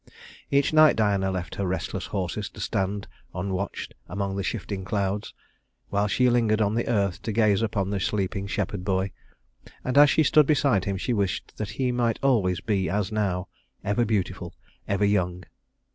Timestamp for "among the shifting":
4.09-4.83